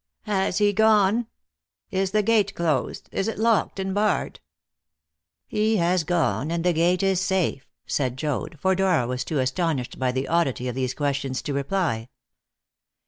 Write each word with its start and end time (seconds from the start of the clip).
"Has 0.23 0.57
he 0.57 0.73
gone? 0.73 1.27
Is 1.91 2.09
the 2.09 2.23
gate 2.23 2.55
closed 2.55 3.07
is 3.11 3.27
it 3.27 3.37
locked 3.37 3.79
and 3.79 3.93
barred?" 3.93 4.39
"He 5.45 5.77
has 5.77 6.03
gone, 6.03 6.49
and 6.49 6.63
the 6.63 6.73
gate 6.73 7.03
is 7.03 7.21
safe," 7.21 7.67
said 7.85 8.17
Joad, 8.17 8.57
for 8.59 8.73
Dora 8.73 9.05
was 9.05 9.23
too 9.23 9.37
astonished 9.37 9.99
by 9.99 10.11
the 10.11 10.27
oddity 10.27 10.67
of 10.67 10.73
these 10.73 10.95
questions 10.95 11.43
to 11.43 11.53
reply. 11.53 12.09